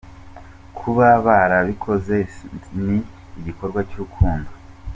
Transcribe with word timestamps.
Kuba 0.77 1.07
barabikoze 1.25 2.15
se 2.33 2.45
ni 2.85 2.97
igikorwa 3.39 3.79
cy’urukundo? 3.89 4.49